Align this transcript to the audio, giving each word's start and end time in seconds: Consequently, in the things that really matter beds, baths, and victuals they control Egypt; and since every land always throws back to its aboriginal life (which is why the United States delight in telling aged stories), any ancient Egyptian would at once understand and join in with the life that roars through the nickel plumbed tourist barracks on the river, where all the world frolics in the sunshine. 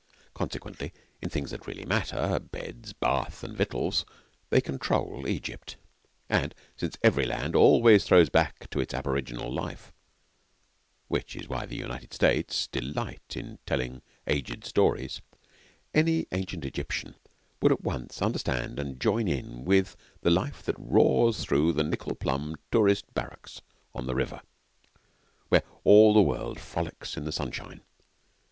Consequently, 0.33 0.91
in 1.21 1.29
the 1.29 1.29
things 1.29 1.51
that 1.51 1.67
really 1.67 1.85
matter 1.85 2.39
beds, 2.39 2.91
baths, 2.91 3.43
and 3.43 3.55
victuals 3.55 4.03
they 4.49 4.59
control 4.59 5.27
Egypt; 5.27 5.75
and 6.27 6.55
since 6.75 6.97
every 7.03 7.23
land 7.23 7.55
always 7.55 8.03
throws 8.03 8.27
back 8.27 8.67
to 8.71 8.79
its 8.79 8.95
aboriginal 8.95 9.53
life 9.53 9.93
(which 11.07 11.35
is 11.35 11.47
why 11.47 11.67
the 11.67 11.75
United 11.77 12.15
States 12.15 12.65
delight 12.65 13.35
in 13.37 13.59
telling 13.67 14.01
aged 14.25 14.65
stories), 14.65 15.21
any 15.93 16.25
ancient 16.31 16.65
Egyptian 16.65 17.13
would 17.61 17.71
at 17.71 17.83
once 17.83 18.23
understand 18.23 18.79
and 18.79 18.99
join 18.99 19.27
in 19.27 19.63
with 19.65 19.95
the 20.21 20.31
life 20.31 20.63
that 20.63 20.79
roars 20.79 21.43
through 21.43 21.73
the 21.73 21.83
nickel 21.83 22.15
plumbed 22.15 22.57
tourist 22.71 23.05
barracks 23.13 23.61
on 23.93 24.07
the 24.07 24.15
river, 24.15 24.41
where 25.49 25.61
all 25.83 26.11
the 26.15 26.23
world 26.23 26.59
frolics 26.59 27.15
in 27.17 27.23
the 27.25 27.31
sunshine. 27.31 27.81